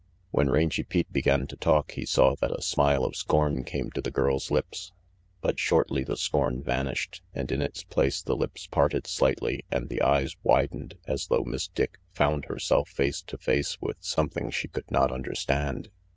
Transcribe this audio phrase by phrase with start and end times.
[0.31, 3.15] When Rangy Pete began to talk, he saw that a RANGY PETE 297 smile of
[3.15, 4.93] scorn came to the girl's lips;
[5.41, 10.01] but shortly the scorn vanished and in its place the lips parted slightly and the
[10.01, 14.89] eyes widened, as though Miss Dick found herself face to face with something she could
[14.89, 15.91] not understand.